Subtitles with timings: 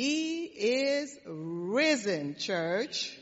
[0.00, 3.14] He is risen, church.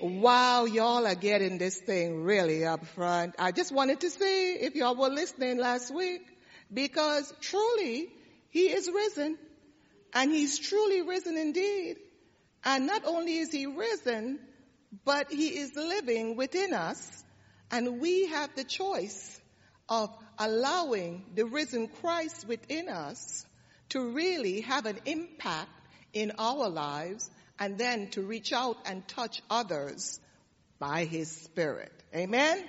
[0.00, 3.34] Wow, y'all are getting this thing really up front.
[3.36, 6.22] I just wanted to see if y'all were listening last week
[6.72, 8.12] because truly
[8.50, 9.36] he is risen
[10.12, 11.96] and he's truly risen indeed.
[12.64, 14.38] And not only is he risen,
[15.04, 17.24] but he is living within us
[17.72, 19.40] and we have the choice
[19.88, 23.44] of allowing the risen Christ within us
[23.90, 25.70] to really have an impact
[26.12, 30.20] in our lives and then to reach out and touch others
[30.78, 31.92] by his spirit.
[32.14, 32.64] Amen?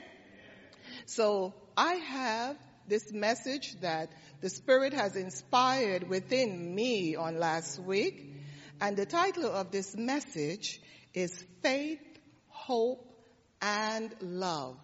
[1.05, 2.58] So I have
[2.88, 8.34] this message that the spirit has inspired within me on last week.
[8.80, 10.82] And the title of this message
[11.13, 12.02] is Faith,
[12.50, 13.12] Hope,
[13.62, 14.77] and Love.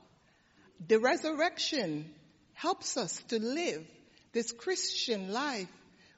[0.87, 2.09] The resurrection
[2.53, 3.85] helps us to live
[4.33, 5.67] this Christian life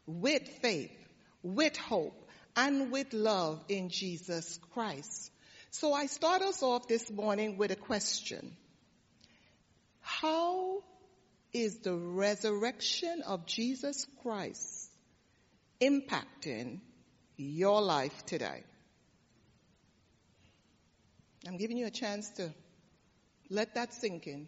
[0.06, 0.96] with faith,
[1.42, 5.32] with hope, and with love in Jesus Christ.
[5.72, 8.56] So I start us off this morning with a question.
[10.02, 10.84] How
[11.52, 14.92] is the resurrection of Jesus Christ
[15.82, 16.82] impacting
[17.38, 18.64] your life today?
[21.48, 22.54] I'm giving you a chance to
[23.50, 24.48] let that sink in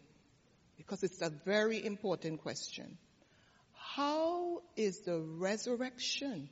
[0.78, 2.98] because it's a very important question.
[3.96, 6.50] How is the resurrection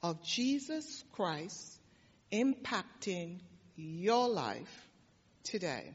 [0.00, 1.80] of Jesus Christ
[2.30, 3.40] impacting
[3.74, 4.88] your life
[5.42, 5.92] today?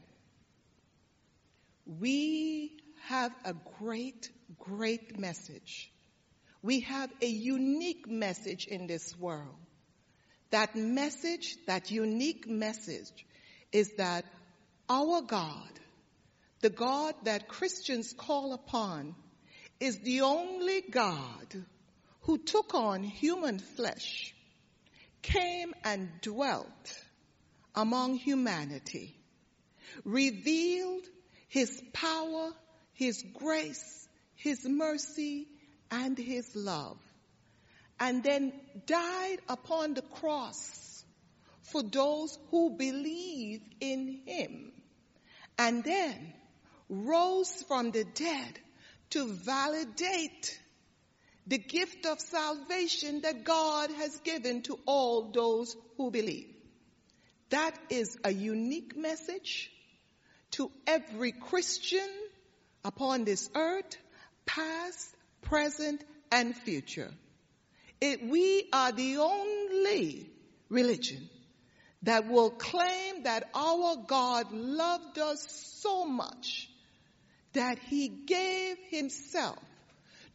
[1.86, 5.90] We have a great, great message.
[6.60, 9.56] We have a unique message in this world.
[10.50, 13.24] That message, that unique message
[13.72, 14.26] is that
[14.86, 15.80] our God,
[16.60, 19.14] the God that Christians call upon,
[19.80, 21.64] is the only God
[22.22, 24.34] who took on human flesh,
[25.22, 27.02] came and dwelt
[27.74, 29.16] among humanity,
[30.04, 31.04] revealed
[31.48, 32.52] his power,
[32.92, 35.46] his grace, his mercy,
[35.90, 36.98] and his love,
[38.00, 38.52] and then
[38.86, 41.04] died upon the cross
[41.62, 44.72] for those who believe in him,
[45.56, 46.32] and then
[46.88, 48.58] rose from the dead
[49.10, 50.58] to validate
[51.46, 56.54] the gift of salvation that God has given to all those who believe.
[57.50, 59.70] That is a unique message
[60.52, 62.08] to every Christian
[62.84, 63.96] upon this earth,
[64.44, 67.10] past, present, and future.
[68.00, 70.30] It, we are the only
[70.68, 71.28] religion
[72.02, 75.46] that will claim that our God loved us
[75.82, 76.67] so much
[77.52, 79.58] that he gave himself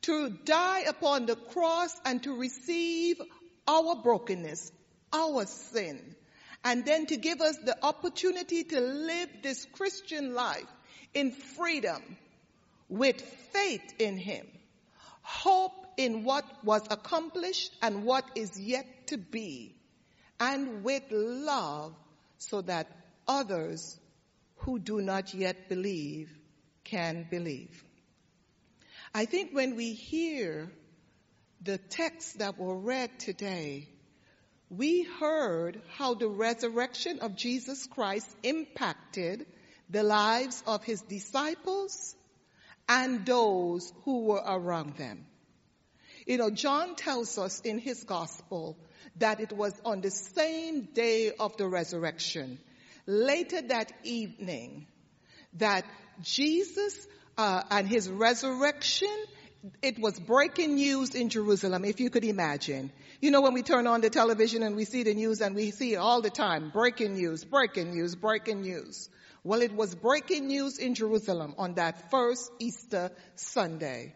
[0.03, 3.22] to die upon the cross and to receive
[3.68, 4.72] our brokenness,
[5.13, 6.16] our sin,
[6.63, 10.68] and then to give us the opportunity to live this Christian life
[11.13, 12.02] in freedom
[12.90, 13.22] with
[13.53, 14.46] faith in him,
[15.22, 19.75] hope in what was accomplished and what is yet to be,
[20.40, 21.94] and with love
[22.38, 22.88] so that
[23.28, 23.97] others
[24.57, 26.29] who do not yet believe
[26.84, 27.84] can believe.
[29.14, 30.72] I think when we hear
[31.62, 33.88] the texts that were read today,
[34.70, 39.46] we heard how the resurrection of Jesus Christ impacted
[39.90, 42.16] the lives of his disciples
[42.90, 45.26] and those who were around them.
[46.26, 48.78] You know, John tells us in his gospel
[49.18, 52.60] that it was on the same day of the resurrection,
[53.06, 54.88] later that evening,
[55.58, 55.86] that
[56.22, 59.14] Jesus uh, and his resurrection,
[59.81, 62.91] it was breaking news in Jerusalem, if you could imagine.
[63.22, 65.72] You know, when we turn on the television and we see the news and we
[65.72, 69.09] see it all the time, breaking news, breaking news, breaking news.
[69.44, 74.14] Well, it was breaking news in Jerusalem on that first Easter Sunday.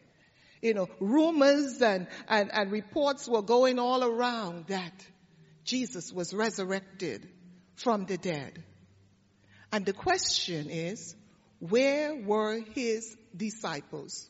[0.62, 5.06] You know, rumors and, and, and reports were going all around that
[5.64, 7.28] Jesus was resurrected
[7.76, 8.64] from the dead.
[9.72, 11.16] And the question is,
[11.60, 14.30] where were his disciples?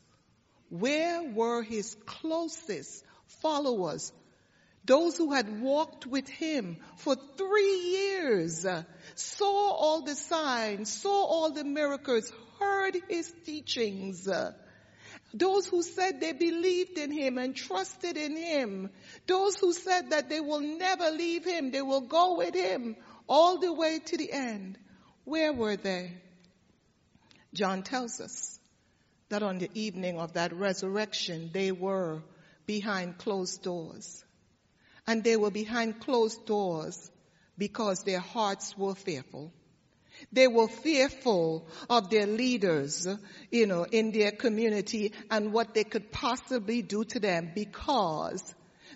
[0.69, 3.03] Where were his closest
[3.41, 4.12] followers?
[4.85, 8.83] Those who had walked with him for three years, uh,
[9.15, 14.27] saw all the signs, saw all the miracles, heard his teachings.
[14.27, 14.53] Uh,
[15.33, 18.89] those who said they believed in him and trusted in him.
[19.25, 22.95] Those who said that they will never leave him, they will go with him
[23.27, 24.77] all the way to the end.
[25.25, 26.13] Where were they?
[27.57, 28.59] John tells us
[29.30, 32.21] that on the evening of that resurrection, they were
[32.68, 34.24] behind closed doors.
[35.07, 37.09] and they were behind closed doors
[37.57, 39.54] because their hearts were fearful.
[40.33, 43.07] They were fearful of their leaders,
[43.51, 48.44] you know, in their community and what they could possibly do to them because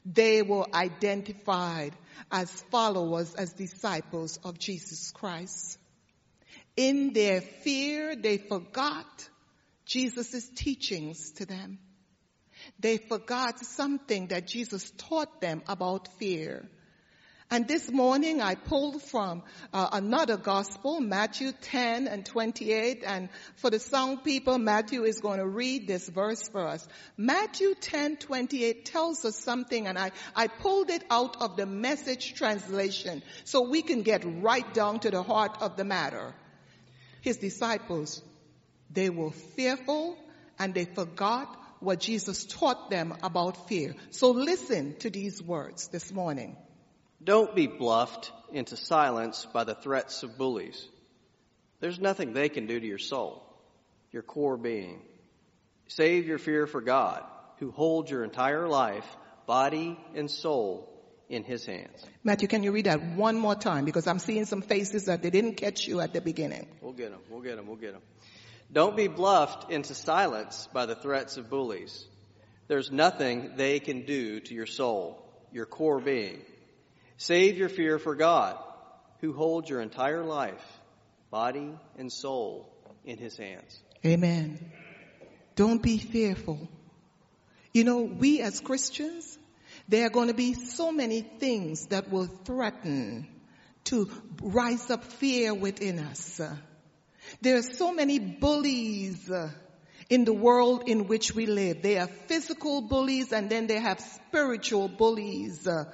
[0.06, 1.94] they were identified
[2.32, 5.78] as followers, as disciples of Jesus Christ.
[6.78, 9.30] In their fear, they forgot
[9.86, 11.80] Jesus' teachings to them.
[12.80, 16.70] They forgot something that Jesus taught them about fear.
[17.54, 23.04] And this morning I pulled from uh, another gospel, Matthew 10 and 28.
[23.06, 23.28] And
[23.58, 26.88] for the song people, Matthew is going to read this verse for us.
[27.18, 32.36] Matthew 10, 28 tells us something and I, I pulled it out of the message
[32.36, 36.34] translation so we can get right down to the heart of the matter.
[37.22, 38.22] His disciples,
[38.90, 40.18] they were fearful
[40.60, 43.96] and they forgot what Jesus taught them about fear.
[44.12, 46.58] So listen to these words this morning.
[47.24, 50.88] Don't be bluffed into silence by the threats of bullies.
[51.80, 53.44] There's nothing they can do to your soul,
[54.12, 55.02] your core being.
[55.88, 57.24] Save your fear for God,
[57.58, 59.06] who holds your entire life,
[59.46, 60.92] body and soul
[61.32, 62.06] in his hands.
[62.24, 63.86] Matthew, can you read that one more time?
[63.86, 66.68] Because I'm seeing some faces that they didn't catch you at the beginning.
[66.82, 67.22] We'll get them.
[67.30, 67.68] We'll get them.
[67.68, 68.02] We'll get them.
[68.72, 72.06] Don't be bluffed into silence by the threats of bullies.
[72.68, 76.42] There's nothing they can do to your soul, your core being.
[77.18, 78.58] Save your fear for God,
[79.20, 80.66] who holds your entire life,
[81.30, 82.70] body and soul,
[83.06, 83.82] in his hands.
[84.06, 84.72] Amen.
[85.56, 86.70] Don't be fearful.
[87.74, 89.38] You know, we as Christians,
[89.92, 93.28] there are going to be so many things that will threaten
[93.84, 94.10] to
[94.42, 96.40] rise up fear within us.
[97.42, 99.50] There are so many bullies uh,
[100.10, 101.82] in the world in which we live.
[101.82, 105.68] They are physical bullies and then they have spiritual bullies.
[105.68, 105.86] Uh.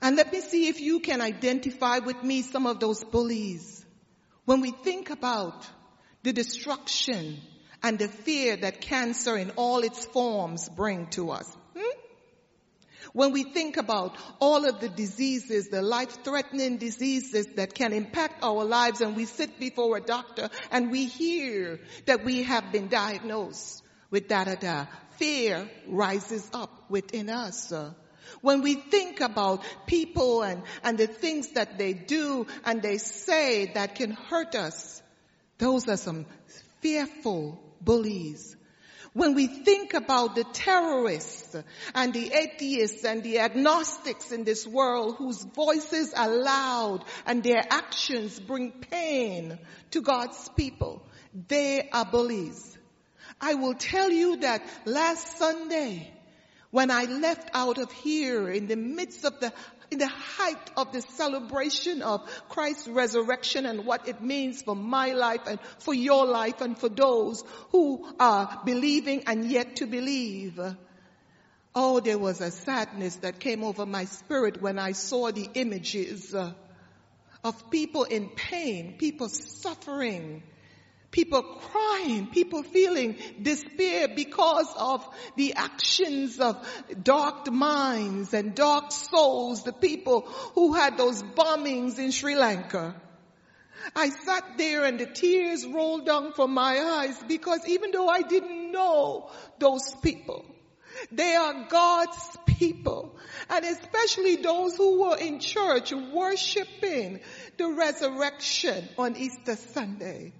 [0.00, 3.84] And let me see if you can identify with me some of those bullies.
[4.46, 5.66] When we think about
[6.22, 7.42] the destruction
[7.82, 11.54] and the fear that cancer in all its forms bring to us.
[13.12, 18.64] When we think about all of the diseases, the life-threatening diseases that can impact our
[18.64, 23.82] lives and we sit before a doctor and we hear that we have been diagnosed
[24.10, 24.86] with da da da,
[25.18, 27.72] fear rises up within us.
[28.40, 33.72] When we think about people and, and the things that they do and they say
[33.74, 35.02] that can hurt us,
[35.58, 36.26] those are some
[36.80, 38.56] fearful bullies.
[39.18, 41.56] When we think about the terrorists
[41.92, 47.64] and the atheists and the agnostics in this world whose voices are loud and their
[47.68, 49.58] actions bring pain
[49.90, 51.04] to God's people,
[51.48, 52.78] they are bullies.
[53.40, 56.12] I will tell you that last Sunday,
[56.70, 59.52] when I left out of here in the midst of the
[59.90, 65.42] the height of the celebration of Christ's resurrection and what it means for my life
[65.46, 70.60] and for your life and for those who are believing and yet to believe.
[71.74, 76.34] Oh, there was a sadness that came over my spirit when I saw the images
[77.44, 80.42] of people in pain, people suffering,
[81.10, 86.56] People crying, people feeling despair because of the actions of
[87.02, 90.22] dark minds and dark souls, the people
[90.54, 92.94] who had those bombings in Sri Lanka.
[93.96, 98.22] I sat there and the tears rolled down from my eyes because even though I
[98.22, 100.44] didn't know those people,
[101.12, 103.16] they are God's people.
[103.48, 107.20] And especially those who were in church worshiping
[107.56, 110.32] the resurrection on Easter Sunday.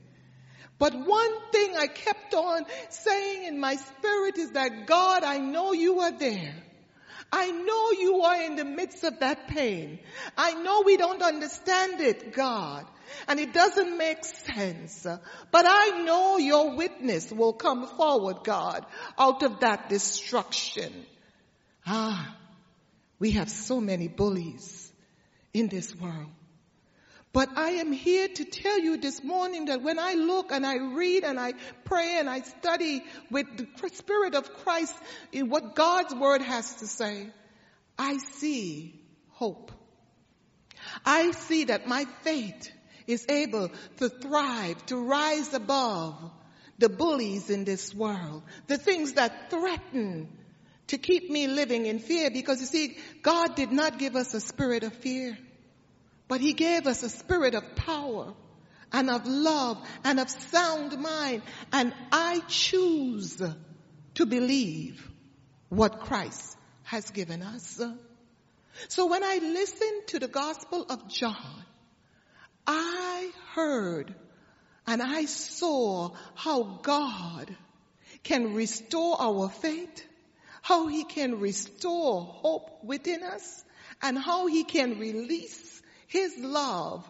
[0.78, 5.72] But one thing I kept on saying in my spirit is that God, I know
[5.72, 6.54] you are there.
[7.32, 9.98] I know you are in the midst of that pain.
[10.36, 12.86] I know we don't understand it, God.
[13.26, 15.06] And it doesn't make sense.
[15.50, 18.86] But I know your witness will come forward, God,
[19.18, 20.92] out of that destruction.
[21.86, 22.36] Ah,
[23.18, 24.90] we have so many bullies
[25.52, 26.28] in this world.
[27.38, 30.74] But I am here to tell you this morning that when I look and I
[30.74, 31.52] read and I
[31.84, 34.92] pray and I study with the Spirit of Christ
[35.30, 37.28] in what God's Word has to say,
[37.96, 39.00] I see
[39.34, 39.70] hope.
[41.06, 42.72] I see that my faith
[43.06, 46.16] is able to thrive, to rise above
[46.78, 50.36] the bullies in this world, the things that threaten
[50.88, 54.40] to keep me living in fear because you see, God did not give us a
[54.40, 55.38] spirit of fear.
[56.28, 58.34] But he gave us a spirit of power
[58.92, 61.42] and of love and of sound mind.
[61.72, 63.42] And I choose
[64.14, 65.10] to believe
[65.70, 67.80] what Christ has given us.
[68.88, 71.64] So when I listened to the Gospel of John,
[72.66, 74.14] I heard
[74.86, 77.54] and I saw how God
[78.22, 80.04] can restore our faith,
[80.62, 83.64] how he can restore hope within us,
[84.00, 87.08] and how he can release his love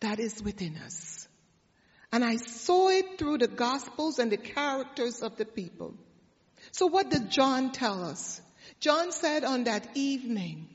[0.00, 1.26] that is within us.
[2.12, 5.94] And I saw it through the gospels and the characters of the people.
[6.72, 8.40] So what did John tell us?
[8.80, 10.68] John said on that evening,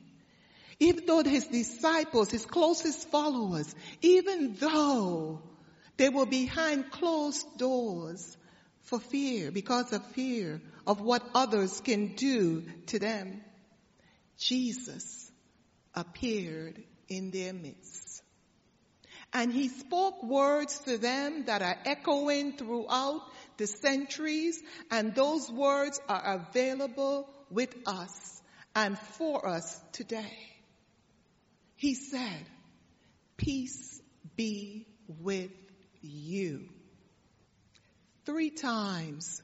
[0.79, 5.41] even though his disciples, his closest followers, even though
[5.97, 8.37] they were behind closed doors
[8.83, 13.41] for fear, because of fear of what others can do to them,
[14.37, 15.29] Jesus
[15.93, 18.21] appeared in their midst.
[19.31, 23.21] And he spoke words to them that are echoing throughout
[23.57, 28.41] the centuries, and those words are available with us
[28.75, 30.37] and for us today.
[31.75, 32.45] He said,
[33.37, 34.01] peace
[34.35, 34.87] be
[35.21, 35.51] with
[36.01, 36.69] you.
[38.25, 39.41] Three times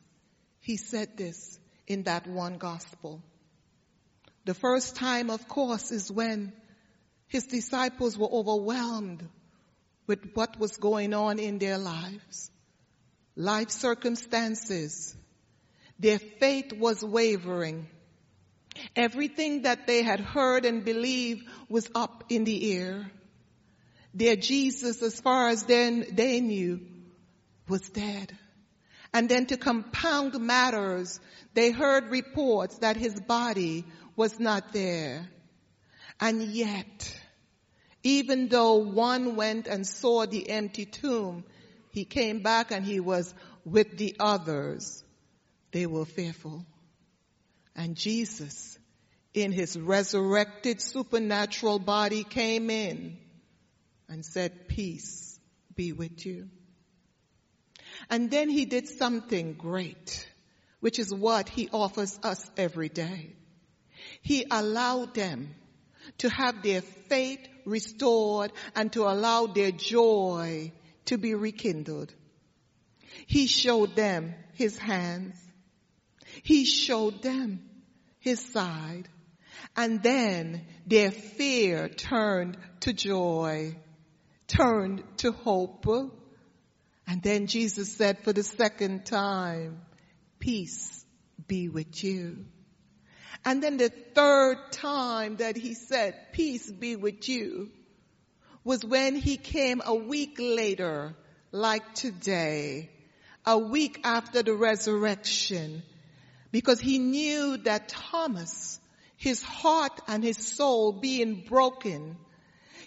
[0.62, 3.22] he said this in that one gospel.
[4.46, 6.54] The first time, of course, is when
[7.28, 9.28] his disciples were overwhelmed
[10.08, 12.52] with what was going on in their lives.
[13.36, 15.16] Life circumstances.
[16.00, 17.88] Their faith was wavering.
[18.96, 23.12] Everything that they had heard and believed was up in the air.
[24.14, 26.82] Their Jesus, as far as then they knew,
[27.68, 28.38] was dead.
[29.14, 31.20] And then to compound matters,
[31.54, 35.30] they heard reports that his body was not there.
[36.20, 37.22] And yet,
[38.04, 41.44] even though one went and saw the empty tomb,
[41.92, 43.34] he came back and he was
[43.66, 45.04] with the others.
[45.72, 46.66] They were fearful.
[47.76, 48.78] And Jesus,
[49.34, 53.18] in his resurrected supernatural body, came in
[54.08, 55.38] and said, peace
[55.76, 56.50] be with you.
[58.10, 60.28] And then he did something great,
[60.80, 63.36] which is what he offers us every day.
[64.22, 65.56] He allowed them
[66.20, 70.72] to have their faith restored and to allow their joy
[71.06, 72.14] to be rekindled.
[73.28, 75.36] He showed them his hands.
[76.44, 77.62] He showed them
[78.20, 79.08] his side.
[79.76, 83.76] And then their fear turned to joy,
[84.48, 85.86] turned to hope.
[87.08, 89.82] And then Jesus said for the second time,
[90.40, 91.06] peace
[91.48, 92.46] be with you.
[93.46, 97.70] And then the third time that he said, peace be with you,
[98.64, 101.16] was when he came a week later,
[101.52, 102.90] like today,
[103.46, 105.84] a week after the resurrection,
[106.52, 108.80] because he knew that Thomas,
[109.16, 112.18] his heart and his soul being broken,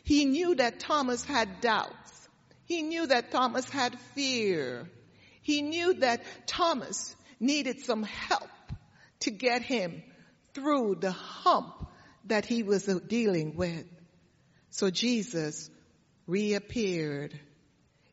[0.02, 2.28] he knew that Thomas had doubts.
[2.64, 4.90] He knew that Thomas had fear.
[5.42, 8.50] He knew that Thomas needed some help
[9.20, 10.02] to get him
[10.58, 11.86] through the hump
[12.24, 13.84] that he was dealing with.
[14.70, 15.70] So Jesus
[16.26, 17.38] reappeared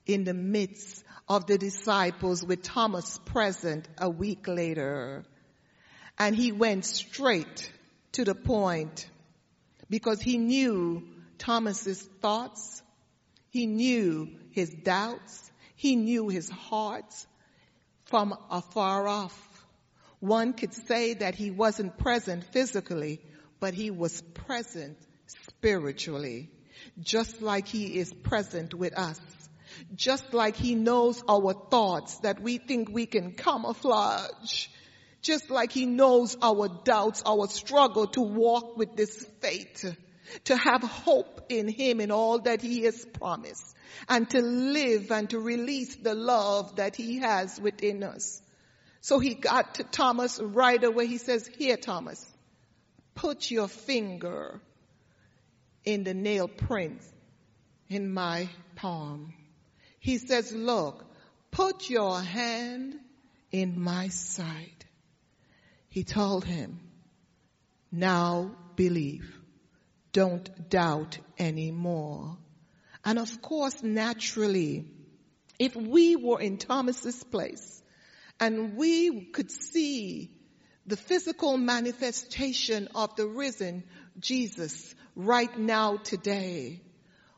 [0.06, 5.26] in the midst of the disciples with Thomas present a week later.
[6.20, 7.72] And he went straight
[8.14, 9.10] to the point
[9.90, 11.04] because he knew
[11.40, 12.82] Thomas's thoughts.
[13.50, 15.52] He knew his doubts.
[15.76, 17.14] He knew his heart
[18.06, 19.45] from afar off.
[20.20, 23.22] One could say that he wasn't present physically,
[23.60, 26.50] but he was present spiritually,
[27.00, 29.20] just like he is present with us.
[29.94, 34.68] Just like he knows our thoughts that we think we can camouflage.
[35.22, 39.98] Just like he knows our doubts, our struggle to walk with this faith,
[40.46, 43.76] to have hope in him in all that he has promised,
[44.08, 48.42] and to live and to release the love that he has within us.
[49.06, 51.06] So he got to Thomas right away.
[51.06, 52.26] He says, here Thomas,
[53.14, 54.60] put your finger
[55.84, 57.06] in the nail prints
[57.88, 59.36] in my palm.
[60.00, 61.06] He says, look,
[61.52, 62.96] put your hand
[63.52, 64.86] in my side.
[65.90, 66.80] He told him,
[67.92, 69.32] now believe.
[70.14, 72.40] Don't doubt anymore.
[73.04, 74.86] And of course, naturally,
[75.60, 77.84] if we were in Thomas's place,
[78.40, 80.32] and we could see
[80.86, 83.84] the physical manifestation of the risen
[84.20, 86.82] Jesus right now today.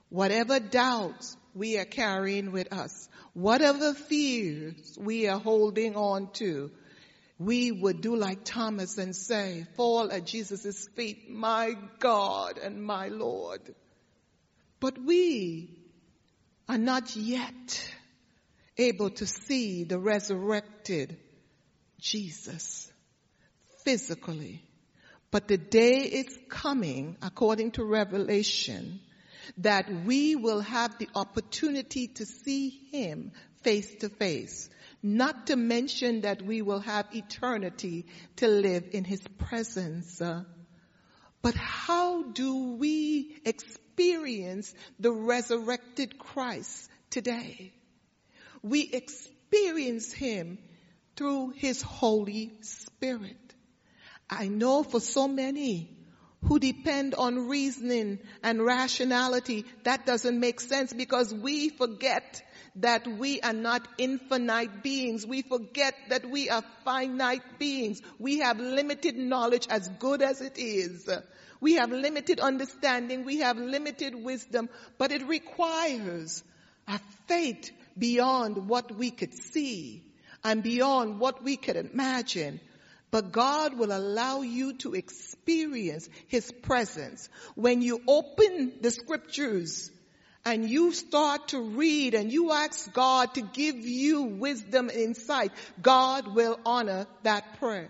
[0.09, 6.71] Whatever doubts we are carrying with us, whatever fears we are holding on to,
[7.39, 13.09] we would do like Thomas and say, fall at Jesus' feet, my God and my
[13.09, 13.75] Lord.
[14.79, 15.77] But we
[16.67, 17.93] are not yet
[18.77, 21.17] able to see the resurrected
[21.99, 22.91] Jesus
[23.83, 24.61] physically.
[25.31, 29.01] But the day is coming, according to Revelation,
[29.57, 33.31] that we will have the opportunity to see Him
[33.63, 34.69] face to face.
[35.03, 38.05] Not to mention that we will have eternity
[38.37, 40.21] to live in His presence.
[41.41, 47.73] But how do we experience the resurrected Christ today?
[48.69, 50.57] We experience Him
[51.15, 53.37] through His Holy Spirit.
[54.29, 55.97] I know for so many
[56.43, 62.43] who depend on reasoning and rationality, that doesn't make sense because we forget
[62.75, 65.25] that we are not infinite beings.
[65.25, 68.01] We forget that we are finite beings.
[68.19, 71.09] We have limited knowledge as good as it is.
[71.59, 73.25] We have limited understanding.
[73.25, 74.69] We have limited wisdom,
[74.99, 76.43] but it requires
[76.87, 80.03] a faith beyond what we could see
[80.43, 82.59] and beyond what we could imagine.
[83.09, 87.29] But God will allow you to experience His presence.
[87.55, 89.91] When you open the scriptures
[90.43, 95.51] and you start to read and you ask God to give you wisdom and insight,
[95.81, 97.89] God will honor that prayer.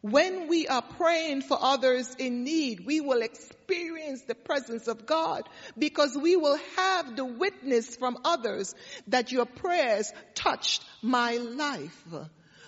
[0.00, 5.48] When we are praying for others in need, we will experience the presence of God
[5.78, 8.74] because we will have the witness from others
[9.08, 12.04] that your prayers touched my life.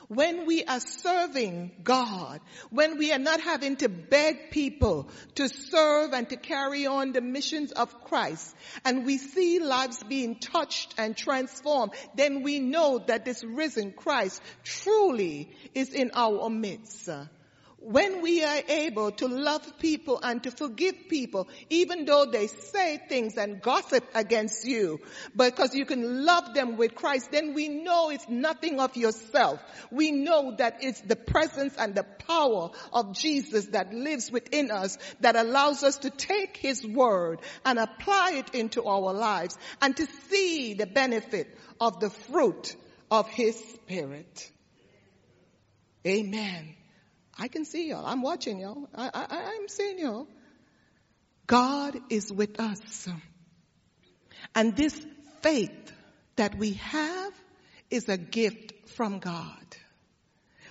[0.09, 2.41] When we are serving God,
[2.71, 7.21] when we are not having to beg people to serve and to carry on the
[7.21, 13.25] missions of Christ, and we see lives being touched and transformed, then we know that
[13.25, 17.09] this risen Christ truly is in our midst
[17.81, 23.01] when we are able to love people and to forgive people, even though they say
[23.09, 25.01] things and gossip against you,
[25.35, 29.61] because you can love them with Christ, then we know it's nothing of yourself.
[29.91, 34.99] We know that it's the presence and the power of Jesus that lives within us
[35.21, 40.07] that allows us to take His word and apply it into our lives and to
[40.29, 42.77] see the benefit of the fruit
[43.11, 44.51] of His Spirit.
[46.07, 46.77] Amen.
[47.39, 48.07] I can see y'all.
[48.07, 48.89] I'm watching y'all.
[48.95, 50.27] I, I, I'm seeing y'all.
[51.47, 53.09] God is with us.
[54.55, 54.99] And this
[55.41, 55.93] faith
[56.37, 57.33] that we have
[57.91, 59.77] is a gift from God.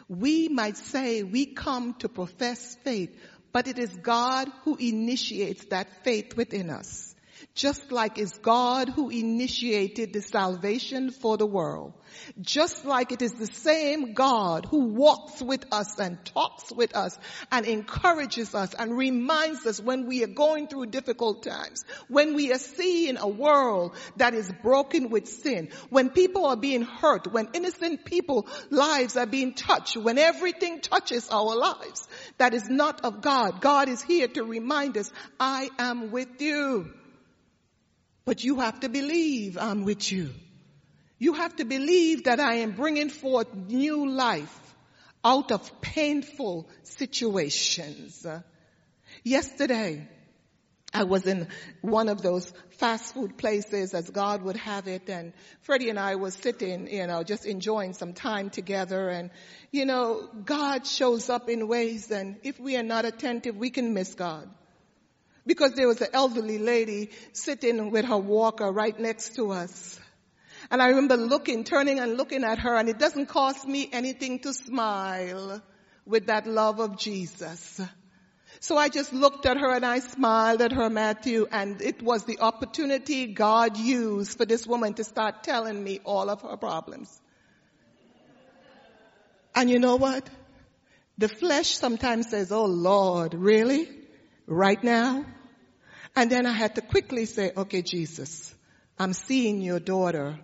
[0.07, 3.15] We might say we come to profess faith,
[3.51, 7.13] but it is God who initiates that faith within us.
[7.55, 11.93] Just like it's God who initiated the salvation for the world.
[12.39, 17.17] Just like it is the same God who walks with us and talks with us
[17.51, 22.53] and encourages us and reminds us when we are going through difficult times, when we
[22.53, 27.49] are seeing a world that is broken with sin, when people are being hurt, when
[27.53, 32.07] innocent people lives are being touched, when everything touches our lives
[32.38, 33.59] that is not of God.
[33.59, 36.93] God is here to remind us, I am with you.
[38.29, 40.29] But you have to believe I'm with you.
[41.17, 44.75] You have to believe that I am bringing forth new life
[45.25, 48.27] out of painful situations.
[49.23, 50.07] Yesterday,
[50.93, 51.47] I was in
[51.81, 56.13] one of those fast food places as God would have it and Freddie and I
[56.13, 59.31] was sitting, you know, just enjoying some time together and,
[59.71, 63.95] you know, God shows up in ways and if we are not attentive, we can
[63.95, 64.47] miss God
[65.49, 69.99] because there was an elderly lady sitting with her walker right next to us.
[70.69, 74.38] And I remember looking, turning and looking at her and it doesn't cost me anything
[74.41, 75.59] to smile
[76.05, 77.81] with that love of Jesus.
[78.59, 82.25] So I just looked at her and I smiled at her, Matthew, and it was
[82.25, 87.09] the opportunity God used for this woman to start telling me all of her problems.
[89.55, 90.29] And you know what?
[91.17, 93.89] The flesh sometimes says, oh Lord, really?
[94.45, 95.25] Right now?
[96.19, 98.53] And then I had to quickly say, okay, Jesus,
[98.97, 100.38] I'm seeing your daughter.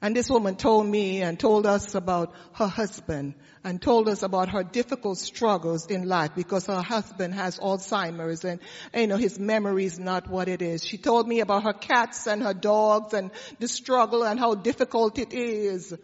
[0.00, 4.48] And this woman told me and told us about her husband and told us about
[4.48, 8.58] her difficult struggles in life because her husband has Alzheimer's and,
[8.94, 10.82] you know, his memory is not what it is.
[10.82, 15.18] She told me about her cats and her dogs and the struggle and how difficult
[15.18, 15.94] it is,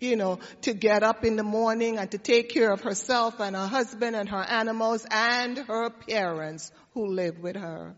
[0.00, 3.54] you know, to get up in the morning and to take care of herself and
[3.54, 7.94] her husband and her animals and her parents who live with her.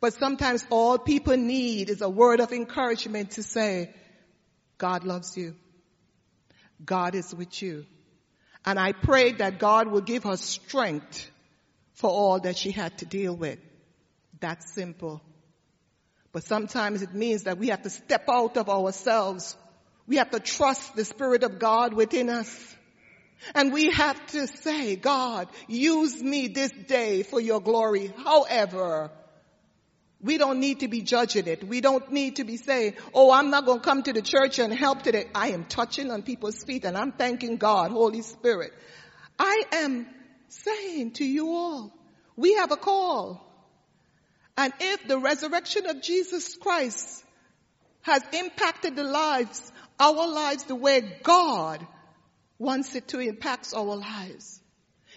[0.00, 3.94] But sometimes all people need is a word of encouragement to say,
[4.76, 5.54] God loves you.
[6.84, 7.86] God is with you.
[8.64, 11.30] And I prayed that God would give her strength
[11.94, 13.58] for all that she had to deal with.
[14.40, 15.20] That's simple.
[16.32, 19.56] But sometimes it means that we have to step out of ourselves.
[20.06, 22.76] We have to trust the Spirit of God within us.
[23.54, 28.12] And we have to say, God, use me this day for your glory.
[28.24, 29.10] However,
[30.20, 31.62] we don't need to be judging it.
[31.62, 34.58] We don't need to be saying, oh, I'm not going to come to the church
[34.58, 35.26] and help today.
[35.34, 38.72] I am touching on people's feet and I'm thanking God, Holy Spirit.
[39.38, 40.06] I am
[40.48, 41.92] saying to you all,
[42.36, 43.44] we have a call.
[44.56, 47.24] And if the resurrection of Jesus Christ
[48.02, 51.86] has impacted the lives, our lives the way God
[52.58, 54.60] wants it to impact our lives,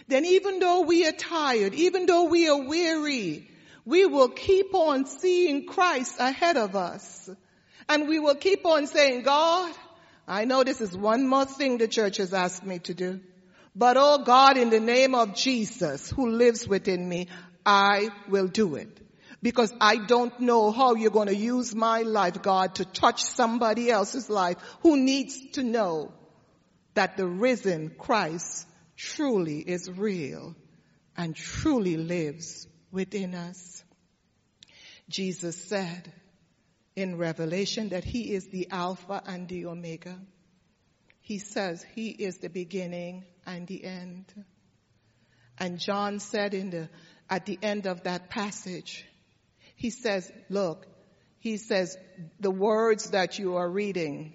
[0.07, 3.50] then even though we are tired, even though we are weary,
[3.85, 7.29] we will keep on seeing Christ ahead of us.
[7.89, 9.73] And we will keep on saying, God,
[10.27, 13.19] I know this is one more thing the church has asked me to do.
[13.75, 17.27] But oh God, in the name of Jesus who lives within me,
[17.65, 18.99] I will do it.
[19.41, 23.89] Because I don't know how you're going to use my life, God, to touch somebody
[23.89, 26.13] else's life who needs to know
[26.93, 30.55] that the risen Christ truly is real
[31.17, 33.83] and truly lives within us.
[35.09, 36.11] Jesus said
[36.95, 40.19] in Revelation that he is the Alpha and the Omega.
[41.21, 44.25] He says he is the beginning and the end.
[45.57, 46.89] And John said in the,
[47.29, 49.05] at the end of that passage,
[49.75, 50.85] he says, look,
[51.39, 51.97] he says,
[52.39, 54.33] the words that you are reading,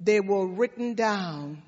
[0.00, 1.62] they were written down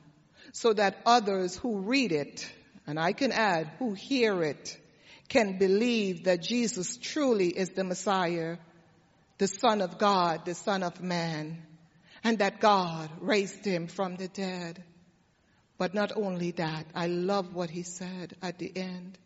[0.53, 2.47] so that others who read it,
[2.87, 4.79] and I can add, who hear it,
[5.29, 8.57] can believe that Jesus truly is the Messiah,
[9.39, 11.63] the Son of God, the Son of Man,
[12.25, 14.83] and that God raised him from the dead.
[15.79, 19.19] But not only that, I love what he said at the end.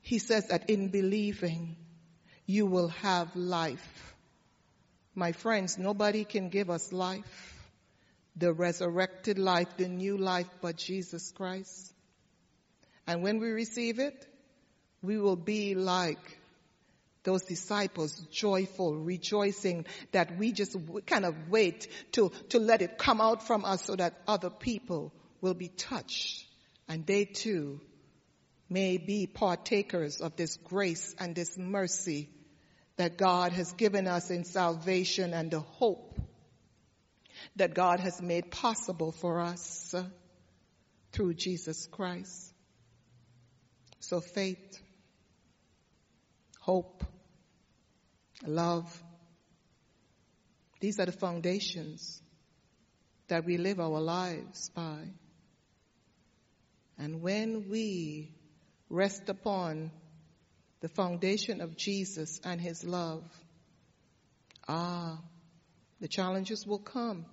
[0.00, 1.76] He says that in believing,
[2.46, 4.14] you will have life.
[5.14, 7.70] My friends, nobody can give us life,
[8.36, 11.92] the resurrected life, the new life, but Jesus Christ.
[13.06, 14.26] And when we receive it,
[15.02, 16.38] we will be like
[17.24, 23.20] those disciples, joyful, rejoicing that we just kind of wait to, to let it come
[23.20, 26.44] out from us so that other people will be touched
[26.88, 27.80] and they too
[28.68, 32.28] may be partakers of this grace and this mercy
[32.96, 36.18] that God has given us in salvation and the hope
[37.56, 39.94] that God has made possible for us
[41.12, 42.52] through Jesus Christ.
[44.00, 44.80] So faith,
[46.62, 47.04] hope,
[48.46, 49.02] love.
[50.78, 52.22] These are the foundations
[53.26, 55.08] that we live our lives by.
[56.98, 58.32] And when we
[58.88, 59.90] rest upon
[60.80, 63.24] the foundation of Jesus and His love,
[64.68, 65.18] ah,
[66.00, 67.26] the challenges will come.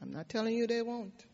[0.00, 1.24] I'm not telling you they won't.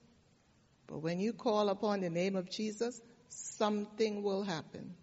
[0.88, 4.94] But when you call upon the name of Jesus, something will happen.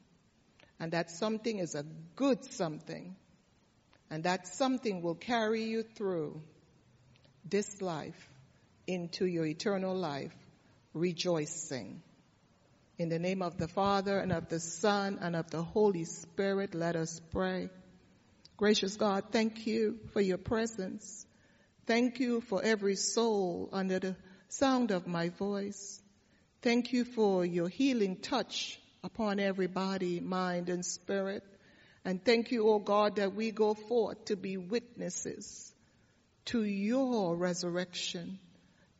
[0.79, 1.83] And that something is a
[2.15, 3.15] good something.
[4.09, 6.41] And that something will carry you through
[7.43, 8.29] this life
[8.87, 10.35] into your eternal life,
[10.93, 12.01] rejoicing.
[12.97, 16.75] In the name of the Father and of the Son and of the Holy Spirit,
[16.75, 17.69] let us pray.
[18.57, 21.25] Gracious God, thank you for your presence.
[21.87, 24.15] Thank you for every soul under the
[24.47, 26.01] sound of my voice.
[26.61, 31.43] Thank you for your healing touch upon every body, mind, and spirit.
[32.03, 35.71] And thank you, O oh God, that we go forth to be witnesses
[36.45, 38.39] to your resurrection,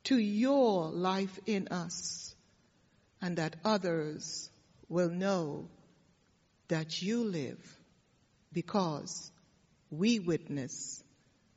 [0.04, 2.36] to your life in us,
[3.20, 4.50] and that others
[4.90, 5.68] will know
[6.68, 7.80] that you live
[8.54, 9.32] because
[9.90, 11.04] we witness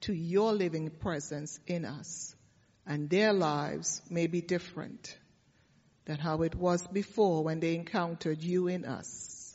[0.01, 2.35] to your living presence in us,
[2.87, 5.18] and their lives may be different
[6.09, 9.55] than how it was before when they encountered you in us.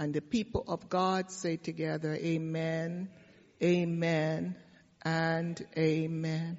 [0.00, 3.08] And the people of God say together, Amen,
[3.62, 4.56] Amen,
[5.04, 6.58] and Amen.